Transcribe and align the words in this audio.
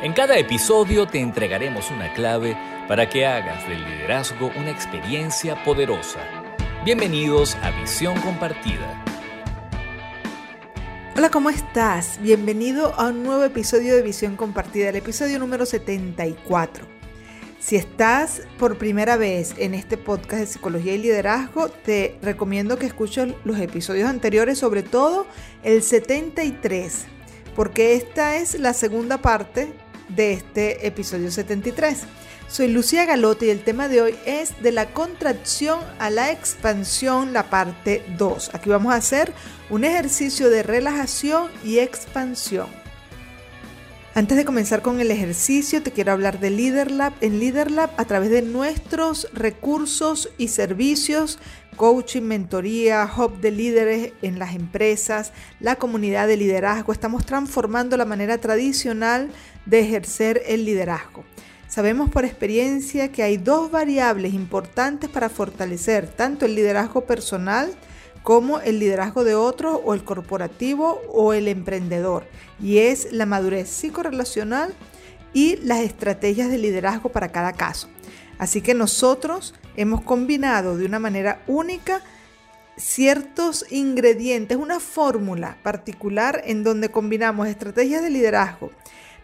En 0.00 0.12
cada 0.12 0.38
episodio 0.38 1.08
te 1.08 1.18
entregaremos 1.18 1.90
una 1.90 2.14
clave 2.14 2.56
para 2.86 3.08
que 3.08 3.26
hagas 3.26 3.68
del 3.68 3.84
liderazgo 3.84 4.52
una 4.56 4.70
experiencia 4.70 5.64
poderosa. 5.64 6.20
Bienvenidos 6.84 7.56
a 7.56 7.72
Visión 7.72 8.14
Compartida. 8.20 9.04
Hola, 11.16 11.30
¿cómo 11.30 11.50
estás? 11.50 12.20
Bienvenido 12.22 12.94
a 12.94 13.08
un 13.08 13.24
nuevo 13.24 13.42
episodio 13.42 13.96
de 13.96 14.02
Visión 14.02 14.36
Compartida, 14.36 14.90
el 14.90 14.94
episodio 14.94 15.40
número 15.40 15.66
74. 15.66 16.86
Si 17.58 17.74
estás 17.74 18.42
por 18.56 18.78
primera 18.78 19.16
vez 19.16 19.56
en 19.58 19.74
este 19.74 19.96
podcast 19.96 20.42
de 20.42 20.46
psicología 20.46 20.94
y 20.94 20.98
liderazgo, 20.98 21.70
te 21.70 22.16
recomiendo 22.22 22.78
que 22.78 22.86
escuches 22.86 23.34
los 23.42 23.58
episodios 23.58 24.08
anteriores, 24.08 24.58
sobre 24.58 24.84
todo 24.84 25.26
el 25.64 25.82
73, 25.82 27.04
porque 27.56 27.96
esta 27.96 28.36
es 28.36 28.60
la 28.60 28.74
segunda 28.74 29.18
parte 29.18 29.72
de 30.08 30.32
este 30.32 30.86
episodio 30.86 31.30
73. 31.30 32.04
Soy 32.48 32.68
Lucía 32.68 33.04
Galote 33.04 33.46
y 33.46 33.50
el 33.50 33.62
tema 33.62 33.88
de 33.88 34.00
hoy 34.00 34.16
es 34.24 34.60
de 34.62 34.72
la 34.72 34.86
contracción 34.86 35.80
a 35.98 36.08
la 36.08 36.30
expansión, 36.30 37.32
la 37.32 37.50
parte 37.50 38.02
2. 38.16 38.50
Aquí 38.54 38.70
vamos 38.70 38.92
a 38.92 38.96
hacer 38.96 39.32
un 39.68 39.84
ejercicio 39.84 40.48
de 40.48 40.62
relajación 40.62 41.50
y 41.62 41.78
expansión. 41.78 42.66
Antes 44.18 44.36
de 44.36 44.44
comenzar 44.44 44.82
con 44.82 44.98
el 44.98 45.12
ejercicio, 45.12 45.80
te 45.80 45.92
quiero 45.92 46.10
hablar 46.10 46.40
de 46.40 46.50
LeaderLab. 46.50 47.12
En 47.20 47.38
LeaderLab, 47.38 47.90
a 47.96 48.04
través 48.04 48.30
de 48.30 48.42
nuestros 48.42 49.28
recursos 49.32 50.28
y 50.38 50.48
servicios, 50.48 51.38
coaching, 51.76 52.22
mentoría, 52.22 53.08
hub 53.16 53.38
de 53.38 53.52
líderes 53.52 54.12
en 54.22 54.40
las 54.40 54.56
empresas, 54.56 55.32
la 55.60 55.76
comunidad 55.76 56.26
de 56.26 56.36
liderazgo, 56.36 56.92
estamos 56.92 57.24
transformando 57.26 57.96
la 57.96 58.06
manera 58.06 58.38
tradicional 58.38 59.30
de 59.66 59.78
ejercer 59.78 60.42
el 60.48 60.64
liderazgo. 60.64 61.24
Sabemos 61.68 62.10
por 62.10 62.24
experiencia 62.24 63.12
que 63.12 63.22
hay 63.22 63.36
dos 63.36 63.70
variables 63.70 64.34
importantes 64.34 65.08
para 65.08 65.28
fortalecer 65.28 66.08
tanto 66.08 66.44
el 66.44 66.56
liderazgo 66.56 67.02
personal 67.02 67.70
como 68.22 68.60
el 68.60 68.78
liderazgo 68.78 69.24
de 69.24 69.34
otros 69.34 69.80
o 69.84 69.94
el 69.94 70.04
corporativo 70.04 71.00
o 71.12 71.32
el 71.32 71.48
emprendedor. 71.48 72.26
Y 72.60 72.78
es 72.78 73.12
la 73.12 73.26
madurez 73.26 73.68
psicorelacional 73.68 74.74
y 75.32 75.56
las 75.56 75.80
estrategias 75.80 76.50
de 76.50 76.58
liderazgo 76.58 77.10
para 77.10 77.30
cada 77.30 77.52
caso. 77.52 77.88
Así 78.38 78.60
que 78.60 78.74
nosotros 78.74 79.54
hemos 79.76 80.02
combinado 80.02 80.76
de 80.76 80.86
una 80.86 80.98
manera 80.98 81.42
única 81.46 82.02
ciertos 82.76 83.66
ingredientes, 83.70 84.56
una 84.56 84.80
fórmula 84.80 85.58
particular 85.62 86.42
en 86.44 86.62
donde 86.62 86.90
combinamos 86.90 87.48
estrategias 87.48 88.02
de 88.02 88.10
liderazgo, 88.10 88.70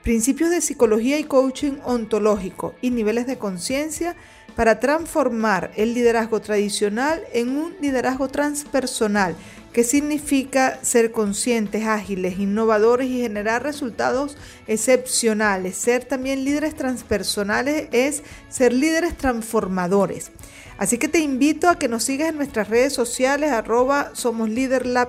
principios 0.03 0.51
de 0.51 0.61
psicología 0.61 1.19
y 1.19 1.25
coaching 1.25 1.75
ontológico 1.85 2.75
y 2.83 2.91
niveles 2.91 3.27
de 3.27 3.39
conciencia 3.39 4.17
para 4.57 4.81
transformar 4.81 5.71
el 5.77 5.95
liderazgo 5.95 6.41
tradicional 6.41 7.23
en 7.33 7.57
un 7.57 7.75
liderazgo 7.81 8.29
transpersonal, 8.29 9.37
que 9.73 9.83
significa 9.83 10.79
ser 10.83 11.11
conscientes, 11.11 11.85
ágiles, 11.85 12.39
innovadores 12.39 13.09
y 13.09 13.23
generar 13.23 13.65
resultados 13.65 14.37
excepcionales. 14.69 15.77
Ser 15.77 16.05
también 16.05 16.45
líderes 16.45 16.77
transpersonales 16.77 17.89
es 17.91 18.23
ser 18.49 18.73
líderes 18.73 19.17
transformadores. 19.17 20.31
Así 20.79 20.99
que 20.99 21.09
te 21.09 21.19
invito 21.19 21.69
a 21.69 21.79
que 21.79 21.89
nos 21.89 22.05
sigas 22.05 22.29
en 22.29 22.37
nuestras 22.37 22.69
redes 22.69 22.93
sociales, 22.93 23.51
arroba 23.51 24.11
somos 24.15 24.49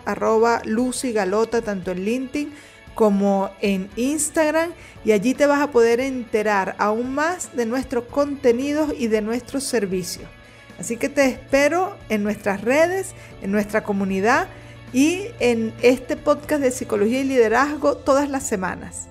arroba 0.05 0.61
Lucy 0.65 1.11
Galota, 1.11 1.61
tanto 1.61 1.91
en 1.91 2.03
LinkedIn 2.03 2.53
como 2.95 3.51
en 3.61 3.89
Instagram 3.97 4.71
y 5.03 5.11
allí 5.11 5.33
te 5.33 5.45
vas 5.45 5.61
a 5.61 5.71
poder 5.71 5.99
enterar 5.99 6.75
aún 6.79 7.13
más 7.13 7.55
de 7.55 7.65
nuestros 7.65 8.05
contenidos 8.05 8.93
y 8.97 9.07
de 9.07 9.21
nuestros 9.21 9.63
servicios. 9.65 10.27
Así 10.79 10.97
que 10.97 11.09
te 11.09 11.25
espero 11.25 11.95
en 12.09 12.23
nuestras 12.23 12.61
redes, 12.61 13.13
en 13.41 13.51
nuestra 13.51 13.83
comunidad 13.83 14.47
y 14.93 15.27
en 15.39 15.73
este 15.81 16.15
podcast 16.15 16.61
de 16.61 16.71
psicología 16.71 17.19
y 17.19 17.25
liderazgo 17.25 17.97
todas 17.97 18.29
las 18.29 18.43
semanas. 18.43 19.07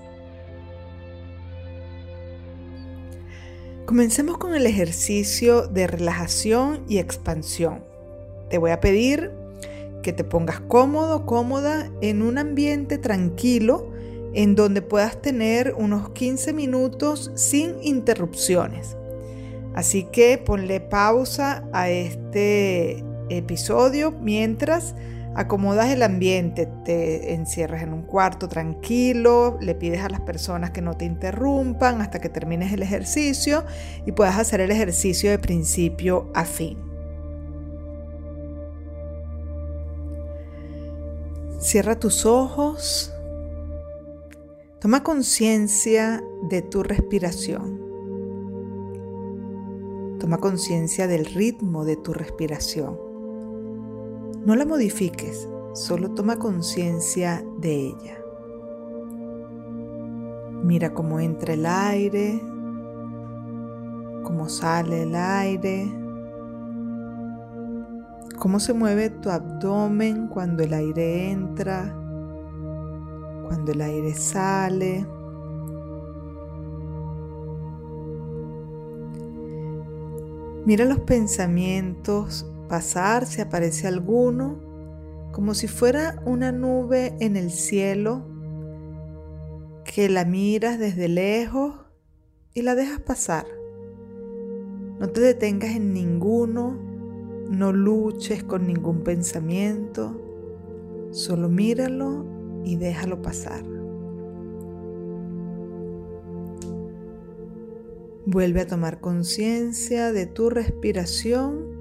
Comencemos 3.85 4.39
con 4.39 4.55
el 4.55 4.65
ejercicio 4.65 5.67
de 5.67 5.85
relajación 5.85 6.83
y 6.89 6.97
expansión. 6.97 7.83
Te 8.49 8.57
voy 8.57 8.71
a 8.71 8.79
pedir 8.79 9.31
que 10.05 10.13
te 10.13 10.23
pongas 10.23 10.59
cómodo, 10.59 11.25
cómoda 11.25 11.89
en 11.99 12.21
un 12.21 12.37
ambiente 12.37 12.99
tranquilo 12.99 13.91
en 14.35 14.53
donde 14.53 14.83
puedas 14.83 15.19
tener 15.19 15.73
unos 15.75 16.11
15 16.11 16.53
minutos 16.53 17.31
sin 17.33 17.81
interrupciones. 17.81 18.95
Así 19.73 20.03
que 20.03 20.37
ponle 20.37 20.79
pausa 20.79 21.67
a 21.73 21.89
este 21.89 23.03
episodio 23.29 24.11
mientras 24.11 24.93
acomodas 25.33 25.89
el 25.89 26.03
ambiente, 26.03 26.69
te 26.85 27.33
encierras 27.33 27.81
en 27.81 27.91
un 27.91 28.03
cuarto 28.03 28.47
tranquilo, 28.47 29.57
le 29.59 29.73
pides 29.73 30.01
a 30.01 30.09
las 30.09 30.21
personas 30.21 30.69
que 30.69 30.83
no 30.83 30.93
te 30.93 31.05
interrumpan 31.05 31.99
hasta 32.01 32.19
que 32.19 32.29
termines 32.29 32.71
el 32.71 32.83
ejercicio 32.83 33.65
y 34.05 34.11
puedas 34.11 34.37
hacer 34.37 34.61
el 34.61 34.69
ejercicio 34.69 35.31
de 35.31 35.39
principio 35.39 36.29
a 36.35 36.45
fin. 36.45 36.94
Cierra 41.65 41.99
tus 41.99 42.27
ojos. 42.27 43.11
Toma 44.79 45.01
conciencia 45.01 46.23
de 46.47 46.61
tu 46.61 46.83
respiración. 46.83 47.81
Toma 50.19 50.37
conciencia 50.37 51.07
del 51.07 51.25
ritmo 51.25 51.83
de 51.83 51.95
tu 51.95 52.13
respiración. 52.13 52.99
No 54.45 54.55
la 54.55 54.65
modifiques, 54.65 55.49
solo 55.73 56.11
toma 56.11 56.37
conciencia 56.37 57.43
de 57.57 57.87
ella. 57.87 58.19
Mira 60.63 60.93
cómo 60.93 61.19
entra 61.19 61.55
el 61.55 61.65
aire, 61.65 62.39
cómo 64.23 64.49
sale 64.49 65.01
el 65.01 65.15
aire 65.15 66.04
cómo 68.45 68.59
se 68.59 68.73
mueve 68.73 69.09
tu 69.09 69.31
abdomen 69.31 70.27
cuando 70.27 70.61
el 70.61 70.71
aire 70.75 71.31
entra, 71.31 71.91
cuando 73.47 73.71
el 73.71 73.81
aire 73.81 74.13
sale. 74.13 75.03
Mira 80.63 80.85
los 80.85 80.99
pensamientos 80.99 82.45
pasar 82.69 83.25
si 83.25 83.41
aparece 83.41 83.87
alguno, 83.87 84.59
como 85.31 85.55
si 85.55 85.67
fuera 85.67 86.21
una 86.27 86.51
nube 86.51 87.15
en 87.21 87.37
el 87.37 87.49
cielo 87.49 88.27
que 89.85 90.07
la 90.07 90.23
miras 90.23 90.77
desde 90.77 91.07
lejos 91.07 91.73
y 92.53 92.61
la 92.61 92.75
dejas 92.75 92.99
pasar. 92.99 93.47
No 94.99 95.09
te 95.09 95.19
detengas 95.19 95.75
en 95.75 95.93
ninguno 95.93 96.84
no 97.49 97.71
luches 97.71 98.43
con 98.43 98.67
ningún 98.67 99.03
pensamiento, 99.03 100.21
solo 101.11 101.49
míralo 101.49 102.25
y 102.63 102.75
déjalo 102.75 103.21
pasar. 103.21 103.63
Vuelve 108.25 108.61
a 108.61 108.67
tomar 108.67 108.99
conciencia 108.99 110.11
de 110.11 110.25
tu 110.25 110.49
respiración 110.49 111.75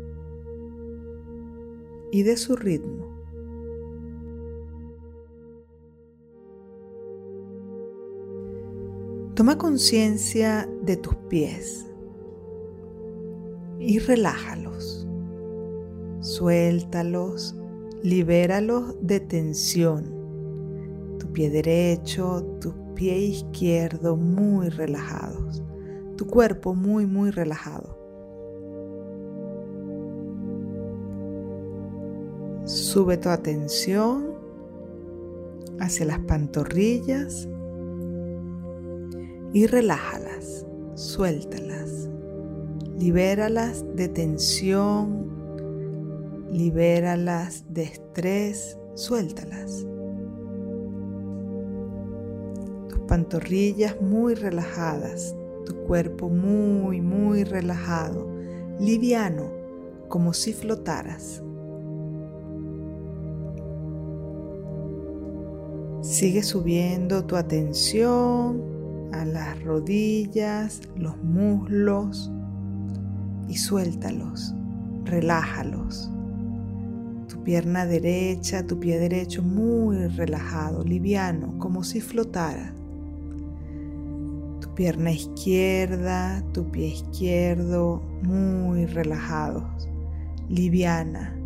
y 2.13 2.23
de 2.23 2.37
su 2.37 2.55
ritmo. 2.55 3.15
Toma 9.35 9.59
conciencia 9.59 10.69
de 10.83 10.97
tus 10.97 11.17
pies 11.29 11.87
y 13.81 13.99
relájalos. 13.99 14.64
Suéltalos, 16.25 17.55
libéralos 18.03 18.97
de 19.03 19.21
tensión. 19.21 20.05
Tu 21.19 21.31
pie 21.35 21.51
derecho, 21.51 22.43
tu 22.63 22.73
pie 22.95 23.19
izquierdo 23.19 24.17
muy 24.17 24.71
relajados. 24.71 25.63
Tu 26.17 26.27
cuerpo 26.27 26.75
muy, 26.75 27.05
muy 27.05 27.31
relajado. 27.31 27.99
Sube 32.65 33.19
tu 33.19 33.29
atención 33.29 34.31
hacia 35.79 36.07
las 36.07 36.21
pantorrillas 36.21 37.47
y 39.53 39.67
relájalas, 39.67 40.67
suéltalas, 40.95 42.09
libéralas 42.99 43.85
de 43.95 44.09
tensión, 44.09 45.35
libéralas 46.55 47.65
de 47.69 47.83
estrés, 47.83 48.79
suéltalas. 48.95 49.85
Tus 52.89 53.01
pantorrillas 53.09 54.01
muy 54.01 54.35
relajadas, 54.35 55.35
tu 55.67 55.75
cuerpo 55.89 56.31
muy, 56.31 57.01
muy 57.01 57.43
relajado, 57.43 58.29
liviano, 58.79 59.51
como 60.07 60.33
si 60.33 60.53
flotaras. 60.53 61.43
Sigue 66.03 66.45
subiendo 66.45 67.25
tu 67.25 67.35
atención 67.35 68.63
a 69.13 69.25
las 69.25 69.61
rodillas, 69.65 70.83
los 70.95 71.17
muslos 71.17 72.31
y 73.49 73.57
suéltalos, 73.57 74.55
relájalos. 75.05 76.13
Pierna 77.45 77.85
derecha, 77.85 78.67
tu 78.67 78.81
pie 78.81 78.99
derecho 78.99 79.43
muy 79.43 80.07
relajado, 80.07 80.83
liviano, 80.83 81.59
como 81.59 81.85
si 81.85 82.01
flotara. 82.01 82.73
Tu 84.63 84.75
pierna 84.75 85.11
izquierda, 85.11 86.43
tu 86.55 86.71
pie 86.71 86.87
izquierdo 86.87 88.01
muy 88.23 88.87
relajados, 88.87 89.63
liviana, 90.49 91.37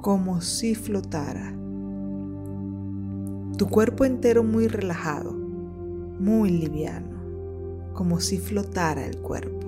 como 0.00 0.40
si 0.40 0.76
flotara. 0.76 1.52
Tu 3.58 3.66
cuerpo 3.68 4.04
entero 4.04 4.44
muy 4.44 4.68
relajado, 4.68 5.32
muy 5.32 6.50
liviano, 6.50 7.16
como 7.94 8.20
si 8.20 8.38
flotara 8.38 9.04
el 9.04 9.16
cuerpo. 9.18 9.65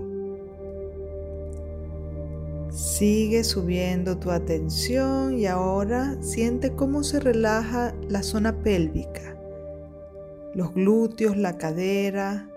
Sigue 2.71 3.45
subiendo 3.45 4.19
tu 4.19 4.31
atención 4.31 5.39
y 5.39 5.47
ahora 5.47 6.17
siente 6.21 6.75
cómo 6.75 7.03
se 7.03 7.21
relaja 7.21 7.95
la 8.09 8.23
zona 8.23 8.63
pélvica, 8.63 9.37
los 10.55 10.75
glúteos, 10.75 11.37
la 11.37 11.57
cadera. 11.57 12.51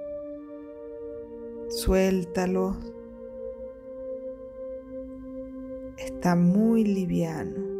Suéltalos. 1.69 2.77
Está 5.97 6.35
muy 6.35 6.83
liviano 6.83 7.71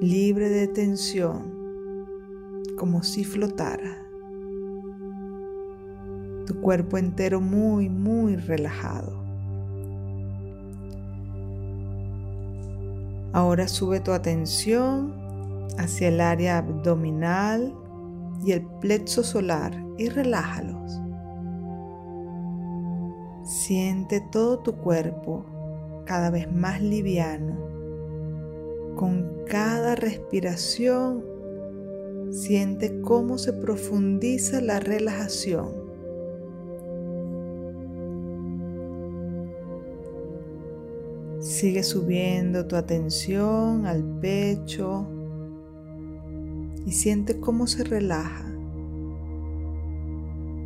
libre 0.00 0.50
de 0.50 0.68
tensión, 0.68 2.06
como 2.76 3.02
si 3.02 3.24
flotara. 3.24 4.06
Tu 6.46 6.60
cuerpo 6.60 6.98
entero 6.98 7.40
muy, 7.40 7.88
muy 7.88 8.36
relajado. 8.36 9.15
Ahora 13.32 13.68
sube 13.68 14.00
tu 14.00 14.12
atención 14.12 15.14
hacia 15.78 16.08
el 16.08 16.20
área 16.20 16.58
abdominal 16.58 17.74
y 18.44 18.52
el 18.52 18.64
plexo 18.80 19.22
solar 19.22 19.72
y 19.98 20.08
relájalos. 20.08 21.00
Siente 23.44 24.20
todo 24.20 24.58
tu 24.60 24.76
cuerpo 24.76 25.44
cada 26.04 26.30
vez 26.30 26.50
más 26.52 26.80
liviano 26.80 27.66
con 28.96 29.44
cada 29.46 29.94
respiración, 29.94 31.22
siente 32.30 33.00
cómo 33.02 33.38
se 33.38 33.52
profundiza 33.52 34.60
la 34.60 34.80
relajación. 34.80 35.85
Sigue 41.56 41.82
subiendo 41.84 42.66
tu 42.66 42.76
atención 42.76 43.86
al 43.86 44.04
pecho 44.20 45.08
y 46.84 46.92
siente 46.92 47.40
cómo 47.40 47.66
se 47.66 47.82
relaja. 47.82 48.44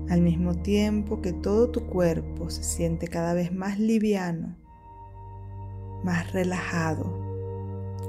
Al 0.08 0.20
mismo 0.20 0.56
tiempo 0.56 1.22
que 1.22 1.32
todo 1.32 1.70
tu 1.70 1.86
cuerpo 1.86 2.50
se 2.50 2.64
siente 2.64 3.06
cada 3.06 3.34
vez 3.34 3.52
más 3.52 3.78
liviano, 3.78 4.56
más 6.02 6.32
relajado 6.32 7.04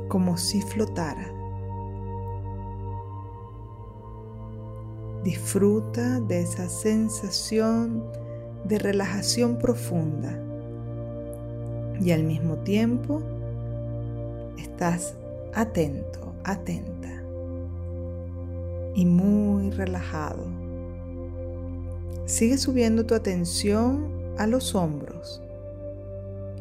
como 0.08 0.38
si 0.38 0.60
flotara. 0.64 1.32
Disfruta 5.24 6.20
de 6.20 6.42
esa 6.42 6.68
sensación 6.68 8.04
de 8.66 8.80
relajación 8.80 9.60
profunda 9.60 10.48
y 12.04 12.12
al 12.12 12.24
mismo 12.24 12.56
tiempo 12.58 13.22
estás 14.58 15.16
atento, 15.54 16.34
atenta 16.44 17.24
y 18.96 19.06
muy 19.06 19.70
relajado. 19.72 20.46
Sigue 22.26 22.58
subiendo 22.58 23.06
tu 23.06 23.14
atención 23.14 24.08
a 24.38 24.48
los 24.48 24.74
hombros 24.74 25.42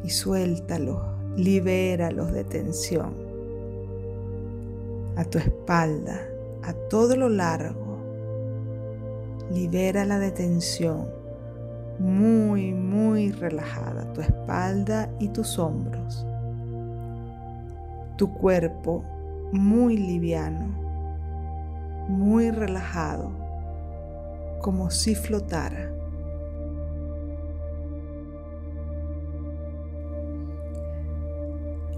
y 0.03 0.09
suéltalos, 0.09 1.01
libéralos 1.35 2.31
de 2.31 2.43
tensión 2.43 3.31
a 5.15 5.25
tu 5.25 5.37
espalda, 5.37 6.21
a 6.63 6.73
todo 6.73 7.15
lo 7.15 7.29
largo. 7.29 7.97
Libera 9.51 10.05
la 10.05 10.19
detención, 10.19 11.07
muy, 11.99 12.73
muy 12.73 13.31
relajada, 13.31 14.11
tu 14.13 14.21
espalda 14.21 15.09
y 15.19 15.29
tus 15.29 15.59
hombros. 15.59 16.25
Tu 18.17 18.31
cuerpo 18.33 19.03
muy 19.51 19.97
liviano, 19.97 20.67
muy 22.07 22.51
relajado, 22.51 23.31
como 24.61 24.89
si 24.89 25.15
flotara. 25.15 25.91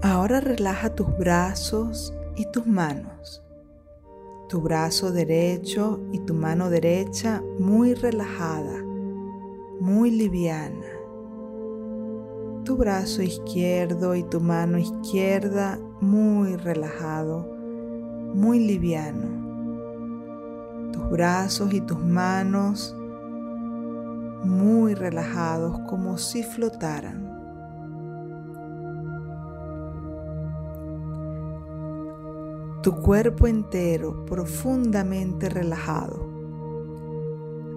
Ahora 0.04 0.40
relaja 0.40 0.94
tus 0.94 1.16
brazos 1.16 2.12
y 2.36 2.44
tus 2.52 2.66
manos. 2.66 3.42
Tu 4.50 4.60
brazo 4.60 5.12
derecho 5.12 5.98
y 6.12 6.18
tu 6.18 6.34
mano 6.34 6.68
derecha 6.68 7.42
muy 7.58 7.94
relajada, 7.94 8.83
muy 9.80 10.10
liviana. 10.10 10.86
Tu 12.64 12.76
brazo 12.76 13.22
izquierdo 13.22 14.14
y 14.14 14.22
tu 14.22 14.40
mano 14.40 14.78
izquierda 14.78 15.78
muy 16.00 16.56
relajado, 16.56 17.46
muy 18.34 18.58
liviano. 18.58 19.42
Tus 20.92 21.10
brazos 21.10 21.72
y 21.72 21.80
tus 21.80 21.98
manos 22.02 22.96
muy 24.44 24.94
relajados 24.94 25.78
como 25.88 26.18
si 26.18 26.42
flotaran. 26.42 27.34
tu 32.84 32.94
cuerpo 32.96 33.46
entero 33.46 34.26
profundamente 34.26 35.48
relajado. 35.48 36.33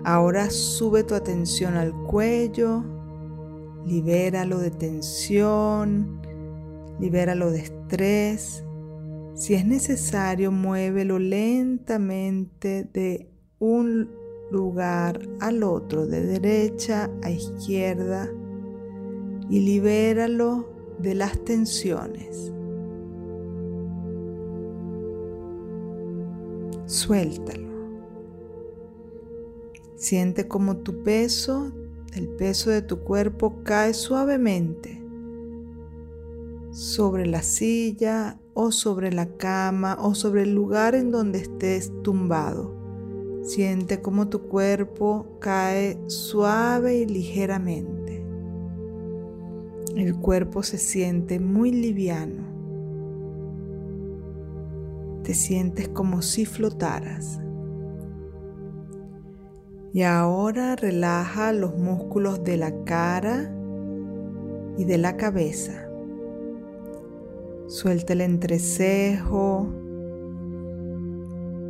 Ahora 0.08 0.50
sube 0.50 1.04
tu 1.04 1.16
atención 1.16 1.76
al 1.76 1.94
cuello, 1.94 2.82
libéralo 3.86 4.60
de 4.60 4.72
tensión, 4.72 6.22
libéralo 6.98 7.52
de 7.52 7.60
estrés. 7.60 8.64
Si 9.34 9.54
es 9.54 9.66
necesario, 9.66 10.50
muévelo 10.50 11.20
lentamente 11.20 12.88
de 12.94 13.30
un 13.60 14.10
lugar 14.50 15.28
al 15.42 15.62
otro, 15.62 16.08
de 16.08 16.26
derecha 16.26 17.10
a 17.22 17.30
izquierda, 17.30 18.30
y 19.50 19.60
libéralo 19.60 20.70
de 21.00 21.16
las 21.16 21.38
tensiones. 21.44 22.54
Suéltalo. 26.86 27.67
Siente 29.98 30.48
como 30.48 30.78
tu 30.78 31.04
peso, 31.04 31.74
el 32.14 32.30
peso 32.30 32.70
de 32.70 32.82
tu 32.82 33.00
cuerpo 33.00 33.64
cae 33.64 33.94
suavemente 33.94 35.04
sobre 36.72 37.26
la 37.26 37.42
silla 37.42 38.40
o 38.54 38.72
sobre 38.72 39.12
la 39.12 39.26
cama 39.38 39.98
o 40.00 40.16
sobre 40.16 40.44
el 40.44 40.56
lugar 40.56 40.96
en 40.96 41.12
donde 41.12 41.40
estés 41.40 41.92
tumbado. 42.04 42.74
Siente 43.42 44.02
como 44.02 44.30
tu 44.30 44.44
cuerpo 44.44 45.28
cae 45.40 46.00
suave 46.08 47.00
y 47.00 47.06
ligeramente. 47.06 48.24
El 49.96 50.16
cuerpo 50.16 50.64
se 50.64 50.78
siente 50.78 51.40
muy 51.40 51.72
liviano 51.72 52.48
te 55.28 55.34
sientes 55.34 55.90
como 55.90 56.22
si 56.22 56.46
flotaras. 56.46 57.42
Y 59.94 60.04
ahora 60.04 60.76
relaja 60.76 61.54
los 61.54 61.78
músculos 61.78 62.44
de 62.44 62.58
la 62.58 62.84
cara 62.84 63.52
y 64.78 64.84
de 64.84 64.98
la 64.98 65.18
cabeza. 65.18 65.88
Suelta 67.68 68.14
el 68.14 68.22
entrecejo, 68.22 69.68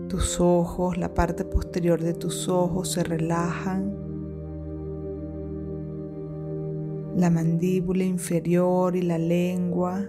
Tus 0.10 0.40
ojos, 0.40 0.98
la 0.98 1.14
parte 1.14 1.44
posterior 1.44 2.02
de 2.02 2.14
tus 2.14 2.48
ojos 2.48 2.94
se 2.94 3.04
relajan. 3.04 3.94
La 7.18 7.30
mandíbula 7.30 8.06
inferior 8.06 8.96
y 8.96 9.02
la 9.02 9.18
lengua 9.18 10.08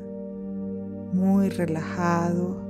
muy 1.12 1.48
relajado. 1.48 2.67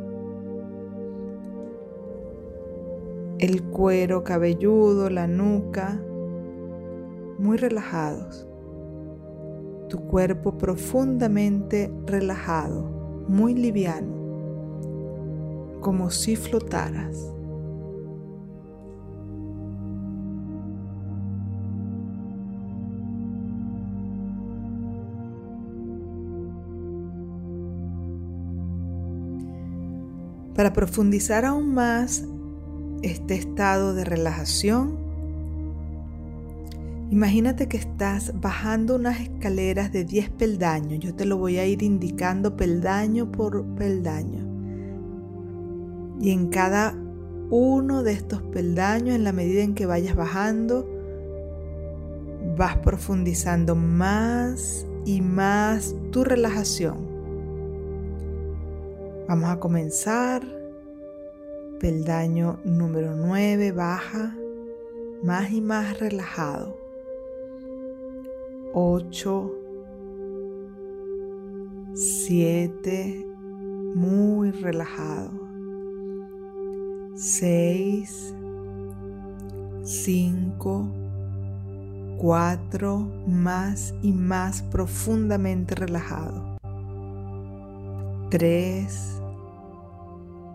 El 3.39 3.63
cuero 3.63 4.25
cabelludo, 4.25 5.11
la 5.11 5.29
nuca, 5.29 6.03
muy 7.39 7.57
relajados. 7.57 8.49
Tu 9.89 10.01
cuerpo 10.01 10.59
profundamente 10.59 11.89
relajado, 12.05 12.83
muy 13.29 13.55
liviano 13.55 14.19
como 15.81 16.11
si 16.11 16.35
flotaras. 16.35 17.33
Para 30.57 30.73
profundizar 30.73 31.45
aún 31.45 31.73
más 31.73 32.25
este 33.03 33.35
estado 33.35 33.95
de 33.95 34.05
relajación, 34.05 34.97
imagínate 37.11 37.69
que 37.69 37.77
estás 37.77 38.33
bajando 38.41 38.97
unas 38.97 39.21
escaleras 39.21 39.93
de 39.93 40.05
10 40.05 40.31
peldaños. 40.31 41.01
Yo 41.01 41.15
te 41.15 41.25
lo 41.25 41.37
voy 41.37 41.59
a 41.59 41.67
ir 41.67 41.83
indicando 41.83 42.57
peldaño 42.57 43.31
por 43.31 43.65
peldaño. 43.77 44.47
Y 46.21 46.31
en 46.31 46.49
cada 46.49 46.95
uno 47.51 48.03
de 48.03 48.13
estos 48.13 48.43
peldaños, 48.43 49.15
en 49.15 49.25
la 49.25 49.33
medida 49.33 49.63
en 49.63 49.75
que 49.75 49.87
vayas 49.87 50.17
bajando, 50.17 50.87
vas 52.57 52.77
profundizando 52.79 53.75
más 53.75 54.87
y 55.05 55.21
más 55.21 55.95
tu 56.11 56.25
relajación. 56.25 57.07
Vamos 59.29 59.51
a 59.51 59.61
comenzar. 59.61 60.58
Peldaño 61.81 62.59
número 62.65 63.15
9, 63.15 63.71
baja, 63.71 64.37
más 65.23 65.53
y 65.53 65.61
más 65.61 66.01
relajado. 66.01 66.77
8, 68.75 69.53
7, 71.95 73.27
muy 73.95 74.51
relajado. 74.51 75.31
6, 77.15 78.35
5, 79.85 80.89
4, 82.19 82.99
más 83.29 83.95
y 84.03 84.13
más 84.13 84.63
profundamente 84.63 85.77
relajado. 85.77 86.59
3, 88.31 89.23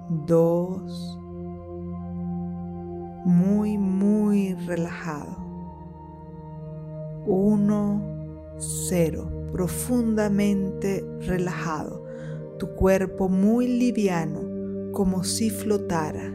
2, 0.09 1.19
muy, 3.25 3.77
muy 3.77 4.53
relajado. 4.53 5.37
1, 7.25 8.01
0, 8.57 9.31
profundamente 9.51 11.05
relajado. 11.21 12.03
Tu 12.59 12.67
cuerpo 12.75 13.29
muy 13.29 13.67
liviano, 13.67 14.41
como 14.91 15.23
si 15.23 15.49
flotara 15.49 16.33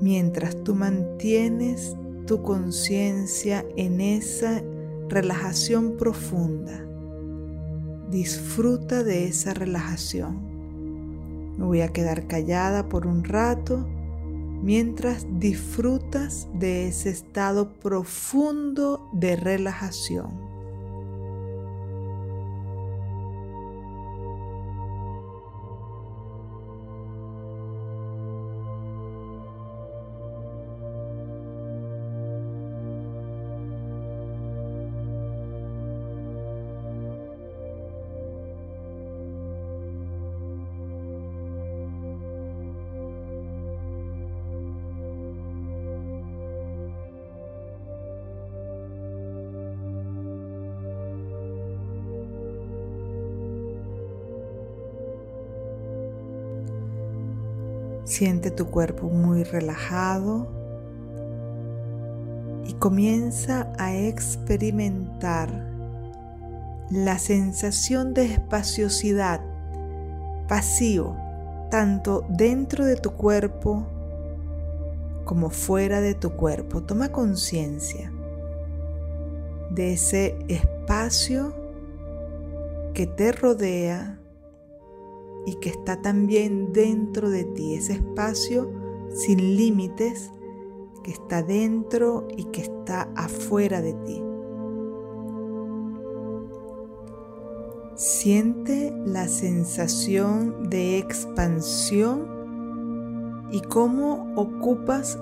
mientras 0.00 0.62
tú 0.62 0.74
mantienes 0.74 1.96
tu 2.26 2.42
conciencia 2.42 3.64
en 3.76 4.00
esa 4.00 4.62
relajación 5.08 5.96
profunda. 5.96 6.84
Disfruta 8.10 9.04
de 9.04 9.26
esa 9.26 9.54
relajación. 9.54 10.55
Me 11.56 11.64
voy 11.64 11.80
a 11.80 11.92
quedar 11.92 12.26
callada 12.26 12.88
por 12.88 13.06
un 13.06 13.24
rato 13.24 13.86
mientras 14.62 15.26
disfrutas 15.38 16.48
de 16.54 16.88
ese 16.88 17.10
estado 17.10 17.74
profundo 17.78 19.08
de 19.12 19.36
relajación. 19.36 20.45
Siente 58.16 58.50
tu 58.50 58.70
cuerpo 58.70 59.10
muy 59.10 59.42
relajado 59.42 60.48
y 62.66 62.72
comienza 62.72 63.70
a 63.78 63.94
experimentar 63.94 65.50
la 66.88 67.18
sensación 67.18 68.14
de 68.14 68.24
espaciosidad, 68.24 69.42
vacío, 70.48 71.14
tanto 71.70 72.24
dentro 72.30 72.86
de 72.86 72.96
tu 72.96 73.10
cuerpo 73.10 73.86
como 75.26 75.50
fuera 75.50 76.00
de 76.00 76.14
tu 76.14 76.36
cuerpo. 76.36 76.84
Toma 76.84 77.12
conciencia 77.12 78.10
de 79.72 79.92
ese 79.92 80.38
espacio 80.48 81.52
que 82.94 83.06
te 83.06 83.32
rodea 83.32 84.18
y 85.46 85.54
que 85.54 85.70
está 85.70 86.02
también 86.02 86.72
dentro 86.72 87.30
de 87.30 87.44
ti, 87.44 87.74
ese 87.74 87.94
espacio 87.94 88.70
sin 89.14 89.56
límites 89.56 90.30
que 91.02 91.12
está 91.12 91.42
dentro 91.42 92.26
y 92.36 92.44
que 92.46 92.62
está 92.62 93.08
afuera 93.14 93.80
de 93.80 93.94
ti. 93.94 94.22
Siente 97.94 98.92
la 99.06 99.28
sensación 99.28 100.68
de 100.68 100.98
expansión 100.98 102.28
y 103.52 103.60
cómo 103.62 104.34
ocupas 104.36 105.18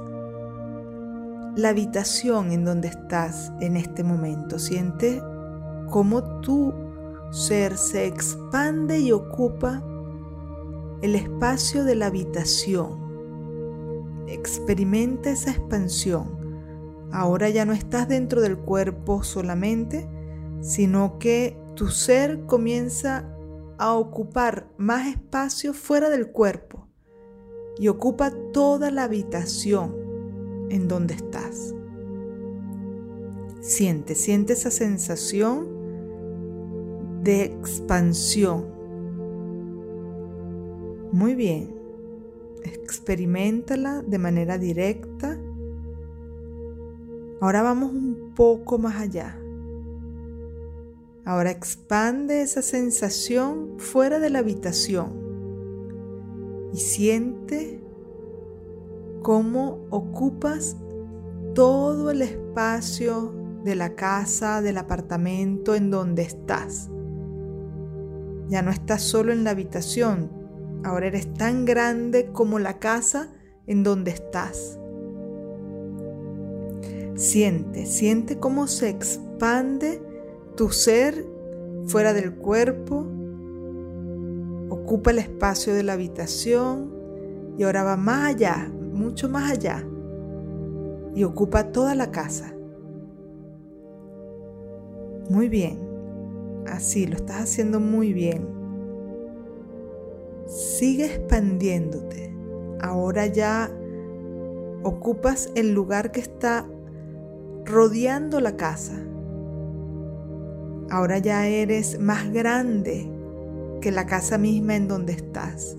la 1.55 1.69
habitación 1.69 2.51
en 2.51 2.65
donde 2.65 2.89
estás 2.89 3.53
en 3.61 3.77
este 3.77 4.03
momento. 4.03 4.59
Siente 4.59 5.23
cómo 5.91 6.41
tu 6.41 6.73
ser 7.31 7.77
se 7.77 8.07
expande 8.07 8.99
y 9.01 9.13
ocupa 9.13 9.83
el 11.05 11.15
espacio 11.17 11.85
de 11.85 11.97
la 11.97 12.07
habitación. 12.07 12.99
Experimenta 14.27 15.29
esa 15.29 15.51
expansión. 15.51 17.11
Ahora 17.13 17.51
ya 17.51 17.67
no 17.67 17.75
estás 17.75 18.09
dentro 18.09 18.41
del 18.41 18.57
cuerpo 18.57 19.23
solamente, 19.23 20.09
sino 20.63 21.19
que 21.19 21.59
tu 21.75 21.89
ser 21.89 22.47
comienza 22.47 23.31
a 23.77 23.93
ocupar 23.93 24.67
más 24.79 25.07
espacio 25.07 25.75
fuera 25.75 26.09
del 26.09 26.29
cuerpo 26.29 26.89
y 27.79 27.89
ocupa 27.89 28.33
toda 28.55 28.91
la 28.91 29.03
habitación 29.03 29.95
en 30.71 30.89
donde 30.89 31.13
estás. 31.13 31.75
Siente, 33.61 34.15
siente 34.15 34.55
esa 34.55 34.71
sensación 34.71 35.69
de 37.23 37.45
expansión 37.45 38.74
muy 41.15 41.37
bien. 41.37 41.73
Experimentala 42.65 44.03
de 44.03 44.19
manera 44.19 44.59
directa. 44.59 45.39
Ahora 47.41 47.63
vamos 47.63 47.93
un 47.93 48.33
poco 48.35 48.79
más 48.79 48.97
allá. 48.97 49.39
Ahora 51.25 51.53
expande 51.53 52.43
esa 52.43 52.63
sensación 52.63 53.79
fuera 53.79 54.19
de 54.19 54.29
la 54.29 54.41
habitación 54.41 55.13
y 56.73 56.79
siente 56.79 57.81
cómo 59.23 59.87
ocupas 59.91 60.77
todo 61.55 62.11
el 62.11 62.23
espacio 62.23 63.33
de 63.63 63.77
la 63.77 63.95
casa, 63.95 64.61
del 64.63 64.79
apartamento 64.79 65.77
en 65.77 65.91
donde 65.93 66.23
estás. 66.23 66.91
Ya 68.49 68.63
no 68.63 68.73
estás 68.73 69.03
solo 69.03 69.33
en 69.33 69.45
la 69.45 69.51
habitación, 69.51 70.44
Ahora 70.85 71.07
eres 71.07 71.33
tan 71.33 71.65
grande 71.65 72.31
como 72.33 72.59
la 72.59 72.79
casa 72.79 73.33
en 73.67 73.83
donde 73.83 74.11
estás. 74.11 74.79
Siente, 77.15 77.87
siente 77.87 78.39
cómo 78.39 78.67
se 78.67 78.91
expande 78.91 80.03
tu 80.57 80.71
ser 80.71 81.25
fuera 81.87 82.13
del 82.13 82.35
cuerpo, 82.35 83.07
ocupa 84.69 85.11
el 85.11 85.21
espacio 85.21 85.75
de 85.75 85.85
la 85.85 85.95
habitación 85.95 86.93
y 87.57 87.63
ahora 87.63 87.85
va 87.85 87.97
más 87.97 88.35
allá, 88.35 88.71
mucho 88.93 89.29
más 89.29 89.53
allá, 89.53 89.87
y 91.15 91.25
ocupa 91.25 91.73
toda 91.73 91.95
la 91.95 92.11
casa. 92.11 92.55
Muy 95.31 95.49
bien, 95.49 95.79
así 96.67 97.07
lo 97.07 97.17
estás 97.17 97.43
haciendo 97.43 97.81
muy 97.81 98.13
bien. 98.13 98.54
Sigue 100.47 101.07
expandiéndote. 101.07 102.35
Ahora 102.81 103.27
ya 103.27 103.71
ocupas 104.83 105.51
el 105.55 105.73
lugar 105.73 106.13
que 106.13 106.21
está 106.21 106.67
rodeando 107.65 108.41
la 108.41 108.57
casa. 108.57 108.95
Ahora 110.91 111.19
ya 111.19 111.47
eres 111.47 111.99
más 111.99 112.31
grande 112.31 113.11
que 113.81 113.91
la 113.91 114.07
casa 114.07 114.39
misma 114.39 114.77
en 114.77 114.89
donde 114.89 115.15
estás. 115.15 115.77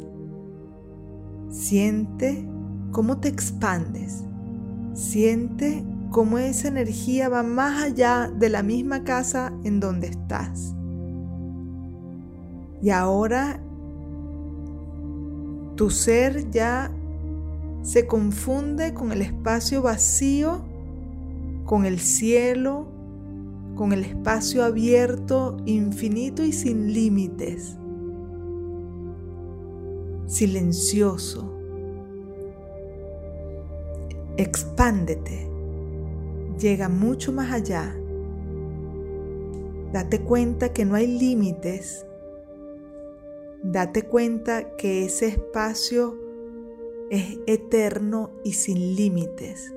Siente 1.49 2.47
cómo 2.91 3.19
te 3.19 3.27
expandes. 3.27 4.23
Siente 4.93 5.85
cómo 6.11 6.37
esa 6.37 6.69
energía 6.69 7.29
va 7.29 7.43
más 7.43 7.83
allá 7.83 8.31
de 8.35 8.49
la 8.49 8.63
misma 8.63 9.03
casa 9.03 9.53
en 9.63 9.79
donde 9.79 10.07
estás. 10.07 10.75
Y 12.81 12.89
ahora 12.89 13.59
tu 15.75 15.89
ser 15.89 16.49
ya 16.51 16.91
se 17.81 18.07
confunde 18.07 18.93
con 18.93 19.11
el 19.11 19.21
espacio 19.21 19.81
vacío, 19.81 20.63
con 21.65 21.85
el 21.85 21.99
cielo, 21.99 22.87
con 23.75 23.91
el 23.93 24.03
espacio 24.03 24.63
abierto, 24.63 25.57
infinito 25.65 26.43
y 26.43 26.51
sin 26.51 26.93
límites. 26.93 27.77
Silencioso. 30.25 31.51
Expándete. 34.37 35.47
Llega 36.59 36.89
mucho 36.89 37.31
más 37.31 37.51
allá. 37.51 37.95
Date 39.93 40.21
cuenta 40.21 40.73
que 40.73 40.85
no 40.85 40.95
hay 40.95 41.07
límites. 41.07 42.05
Date 43.67 44.03
cuenta 44.03 44.75
que 44.75 45.05
ese 45.05 45.25
espacio 45.25 46.15
es 47.09 47.39
eterno 47.47 48.29
y 48.43 48.53
sin 48.53 48.95
límites, 48.95 49.73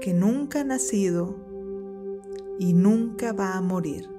que 0.00 0.12
nunca 0.12 0.62
ha 0.62 0.64
nacido 0.64 1.36
y 2.58 2.74
nunca 2.74 3.32
va 3.32 3.56
a 3.56 3.60
morir. 3.60 4.10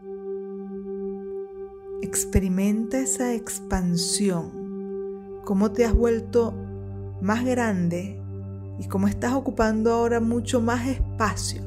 Experimenta 2.01 2.99
esa 2.99 3.33
expansión, 3.33 5.41
cómo 5.43 5.73
te 5.73 5.83
has 5.83 5.93
vuelto 5.93 6.53
más 7.21 7.43
grande 7.43 8.21
y 8.79 8.87
cómo 8.87 9.09
estás 9.09 9.33
ocupando 9.33 9.91
ahora 9.91 10.21
mucho 10.21 10.61
más 10.61 10.87
espacio 10.87 11.61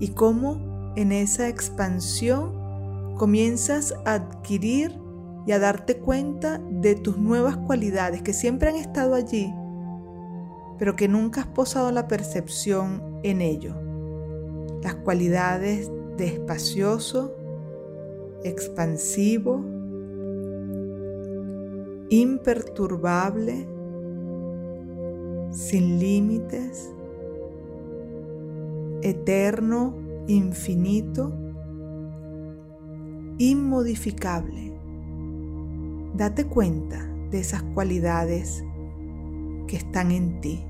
y 0.00 0.08
cómo 0.08 0.92
en 0.96 1.12
esa 1.12 1.48
expansión 1.48 3.14
comienzas 3.16 3.94
a 4.04 4.14
adquirir 4.14 5.01
y 5.46 5.52
a 5.52 5.58
darte 5.58 5.98
cuenta 5.98 6.60
de 6.70 6.94
tus 6.94 7.18
nuevas 7.18 7.56
cualidades 7.56 8.22
que 8.22 8.32
siempre 8.32 8.68
han 8.68 8.76
estado 8.76 9.14
allí, 9.14 9.52
pero 10.78 10.96
que 10.96 11.08
nunca 11.08 11.42
has 11.42 11.48
posado 11.48 11.90
la 11.92 12.08
percepción 12.08 13.20
en 13.22 13.40
ello 13.40 13.74
las 14.82 14.96
cualidades 14.96 15.90
de 16.16 16.26
espacioso, 16.26 17.34
expansivo, 18.42 19.64
imperturbable, 22.10 23.68
sin 25.50 25.98
límites, 26.00 26.92
eterno, 29.02 29.94
infinito, 30.26 31.32
inmodificable. 33.38 34.71
Date 36.14 36.46
cuenta 36.46 37.02
de 37.30 37.40
esas 37.40 37.62
cualidades 37.62 38.62
que 39.66 39.76
están 39.76 40.10
en 40.10 40.40
ti. 40.42 40.62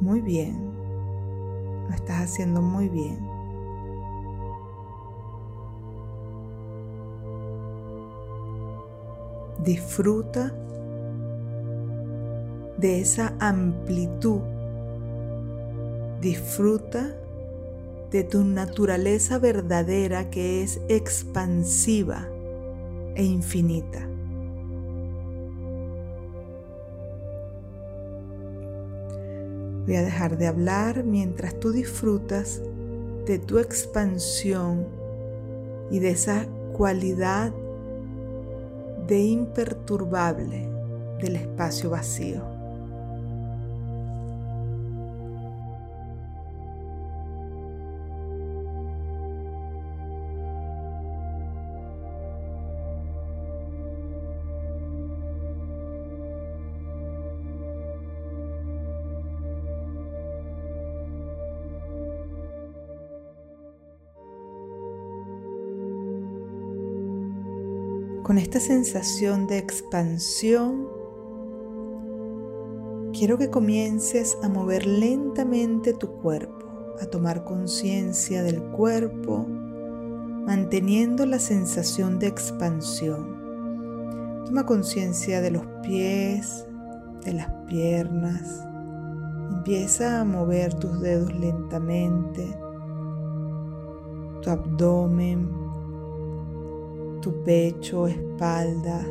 Muy 0.00 0.22
bien. 0.22 0.72
Lo 1.88 1.94
estás 1.94 2.22
haciendo 2.22 2.62
muy 2.62 2.88
bien. 2.88 3.18
Disfruta 9.62 10.54
de 12.78 13.00
esa 13.00 13.34
amplitud. 13.40 14.40
Disfruta 16.20 17.14
de 18.14 18.22
tu 18.22 18.44
naturaleza 18.44 19.40
verdadera 19.40 20.30
que 20.30 20.62
es 20.62 20.80
expansiva 20.88 22.28
e 23.16 23.24
infinita. 23.24 24.08
Voy 29.84 29.96
a 29.96 30.02
dejar 30.02 30.38
de 30.38 30.46
hablar 30.46 31.02
mientras 31.02 31.58
tú 31.58 31.72
disfrutas 31.72 32.62
de 33.26 33.40
tu 33.40 33.58
expansión 33.58 34.86
y 35.90 35.98
de 35.98 36.10
esa 36.10 36.46
cualidad 36.72 37.52
de 39.08 39.24
imperturbable 39.24 40.68
del 41.20 41.34
espacio 41.34 41.90
vacío. 41.90 42.53
Con 68.24 68.38
esta 68.38 68.58
sensación 68.58 69.46
de 69.46 69.58
expansión, 69.58 70.88
quiero 73.12 73.36
que 73.36 73.50
comiences 73.50 74.38
a 74.42 74.48
mover 74.48 74.86
lentamente 74.86 75.92
tu 75.92 76.08
cuerpo, 76.22 76.96
a 77.02 77.04
tomar 77.04 77.44
conciencia 77.44 78.42
del 78.42 78.62
cuerpo, 78.62 79.46
manteniendo 79.46 81.26
la 81.26 81.38
sensación 81.38 82.18
de 82.18 82.28
expansión. 82.28 83.36
Toma 84.46 84.64
conciencia 84.64 85.42
de 85.42 85.50
los 85.50 85.66
pies, 85.82 86.66
de 87.26 87.34
las 87.34 87.50
piernas. 87.68 88.66
Empieza 89.52 90.22
a 90.22 90.24
mover 90.24 90.72
tus 90.72 90.98
dedos 91.02 91.30
lentamente, 91.34 92.56
tu 94.40 94.48
abdomen, 94.48 95.63
tu 97.24 97.42
pecho, 97.42 98.06
espalda, 98.06 99.02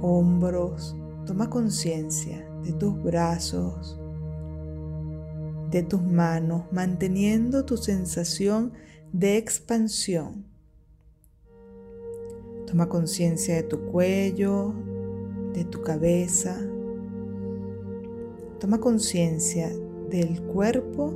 hombros. 0.00 0.96
Toma 1.24 1.48
conciencia 1.48 2.44
de 2.64 2.72
tus 2.72 3.00
brazos, 3.00 3.96
de 5.70 5.84
tus 5.84 6.02
manos, 6.02 6.64
manteniendo 6.72 7.64
tu 7.64 7.76
sensación 7.76 8.72
de 9.12 9.36
expansión. 9.36 10.44
Toma 12.66 12.88
conciencia 12.88 13.54
de 13.54 13.62
tu 13.62 13.86
cuello, 13.86 14.74
de 15.54 15.64
tu 15.64 15.82
cabeza. 15.82 16.58
Toma 18.58 18.80
conciencia 18.80 19.70
del 20.10 20.42
cuerpo 20.42 21.14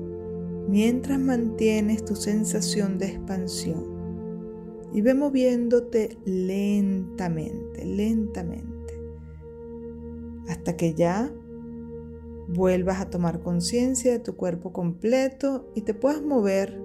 mientras 0.69 1.19
mantienes 1.19 2.05
tu 2.05 2.15
sensación 2.15 2.97
de 2.97 3.07
expansión 3.07 3.90
y 4.93 5.01
ve 5.03 5.15
moviéndote 5.15 6.19
lentamente, 6.25 7.85
lentamente, 7.85 9.01
hasta 10.49 10.77
que 10.77 10.95
ya 10.95 11.33
vuelvas 12.49 13.01
a 13.01 13.11
tomar 13.11 13.41
conciencia 13.41 14.13
de 14.13 14.19
tu 14.19 14.35
cuerpo 14.35 14.73
completo 14.73 15.71
y 15.75 15.83
te 15.83 15.95
puedas 15.95 16.23
mover 16.23 16.81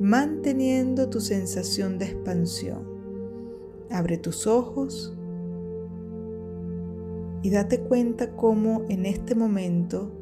manteniendo 0.00 1.08
tu 1.08 1.20
sensación 1.20 1.98
de 1.98 2.06
expansión. 2.06 2.88
Abre 3.90 4.18
tus 4.18 4.46
ojos 4.46 5.16
y 7.42 7.50
date 7.50 7.80
cuenta 7.80 8.36
cómo 8.36 8.84
en 8.88 9.06
este 9.06 9.34
momento 9.34 10.12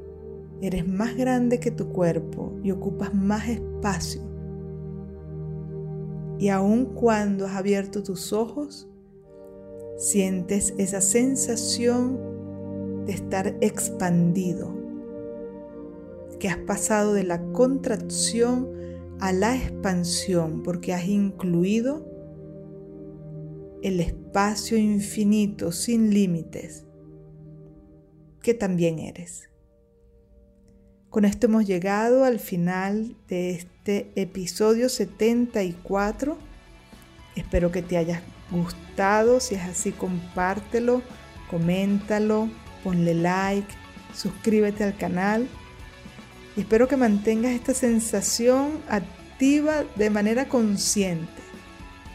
eres 0.60 0.86
más 0.86 1.16
grande 1.16 1.60
que 1.60 1.70
tu 1.70 1.88
cuerpo 1.88 2.52
y 2.62 2.70
ocupas 2.70 3.14
más 3.14 3.48
espacio. 3.48 4.27
Y 6.38 6.50
aun 6.50 6.86
cuando 6.86 7.46
has 7.46 7.56
abierto 7.56 8.02
tus 8.02 8.32
ojos, 8.32 8.88
sientes 9.96 10.74
esa 10.78 11.00
sensación 11.00 13.04
de 13.04 13.12
estar 13.12 13.56
expandido, 13.60 14.76
que 16.38 16.48
has 16.48 16.58
pasado 16.58 17.14
de 17.14 17.24
la 17.24 17.42
contracción 17.52 18.68
a 19.18 19.32
la 19.32 19.56
expansión 19.56 20.62
porque 20.62 20.94
has 20.94 21.08
incluido 21.08 22.06
el 23.82 24.00
espacio 24.00 24.76
infinito 24.76 25.72
sin 25.72 26.14
límites 26.14 26.84
que 28.42 28.54
también 28.54 28.98
eres. 28.98 29.47
Con 31.18 31.24
esto 31.24 31.48
hemos 31.48 31.66
llegado 31.66 32.22
al 32.22 32.38
final 32.38 33.16
de 33.28 33.50
este 33.50 34.12
episodio 34.14 34.88
74. 34.88 36.38
Espero 37.34 37.72
que 37.72 37.82
te 37.82 37.96
haya 37.96 38.22
gustado. 38.52 39.40
Si 39.40 39.56
es 39.56 39.62
así, 39.62 39.90
compártelo, 39.90 41.02
coméntalo, 41.50 42.48
ponle 42.84 43.14
like, 43.14 43.66
suscríbete 44.14 44.84
al 44.84 44.96
canal. 44.96 45.48
Y 46.56 46.60
espero 46.60 46.86
que 46.86 46.96
mantengas 46.96 47.50
esta 47.50 47.74
sensación 47.74 48.80
activa 48.88 49.82
de 49.96 50.10
manera 50.10 50.48
consciente 50.48 51.42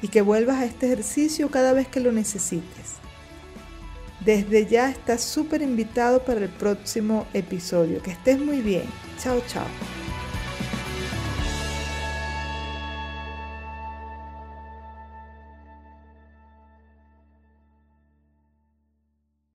y 0.01 0.07
que 0.07 0.21
vuelvas 0.21 0.59
a 0.59 0.65
este 0.65 0.85
ejercicio 0.85 1.51
cada 1.51 1.73
vez 1.73 1.89
que 1.89 1.99
lo 1.99 2.13
necesites. 2.13 3.02
Desde 4.25 4.65
ya 4.65 4.89
estás 4.89 5.21
súper 5.21 5.61
invitado 5.61 6.23
para 6.23 6.39
el 6.41 6.49
próximo 6.49 7.25
episodio. 7.33 8.01
Que 8.01 8.11
estés 8.11 8.39
muy 8.39 8.61
bien. 8.61 8.85
Chao, 9.17 9.41
chao. 9.47 9.67